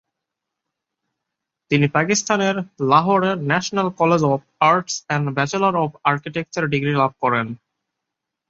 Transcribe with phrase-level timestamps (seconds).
[1.71, 2.55] তিনি পাকিস্তানের
[2.91, 4.39] লাহোরের ন্যাশনাল কলেজ অফ
[4.61, 7.47] আর্টস থেকে ব্যাচেলর অফ আর্কিটেকচার ডিগ্রি লাভ করেন।